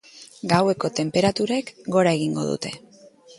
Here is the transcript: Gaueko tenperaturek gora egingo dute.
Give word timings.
Gaueko 0.53 0.89
tenperaturek 0.99 1.69
gora 1.97 2.15
egingo 2.21 2.47
dute. 2.49 2.73